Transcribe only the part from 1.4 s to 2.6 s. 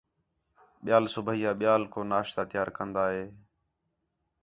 آ ٻِیال کو ناشتہ